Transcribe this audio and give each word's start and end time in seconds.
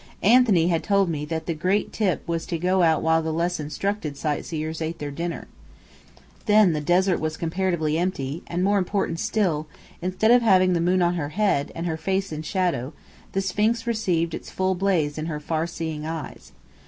Anthony 0.23 0.69
had 0.69 0.81
told 0.83 1.11
me 1.11 1.25
that 1.25 1.45
the 1.45 1.53
great 1.53 1.93
"tip" 1.93 2.27
was 2.27 2.47
to 2.47 2.57
go 2.57 2.81
out 2.81 3.03
while 3.03 3.21
the 3.21 3.31
less 3.31 3.59
instructed 3.59 4.17
sightseers 4.17 4.81
ate 4.81 4.97
their 4.97 5.11
dinner. 5.11 5.47
Then, 6.47 6.73
the 6.73 6.81
desert 6.81 7.19
was 7.19 7.37
comparatively 7.37 7.99
empty; 7.99 8.41
and, 8.47 8.63
more 8.63 8.79
important 8.79 9.19
still, 9.19 9.67
instead 10.01 10.31
of 10.31 10.41
having 10.41 10.73
the 10.73 10.81
moon 10.81 11.03
on 11.03 11.13
her 11.13 11.29
head, 11.29 11.71
and 11.75 11.85
her 11.85 11.97
face 11.97 12.31
in 12.31 12.41
shadow, 12.41 12.93
the 13.33 13.41
Sphinx 13.41 13.85
received 13.85 14.33
its 14.33 14.49
full 14.49 14.73
blaze 14.73 15.19
in 15.19 15.27
her 15.27 15.39
farseeing 15.39 16.03
eyes. 16.03 16.51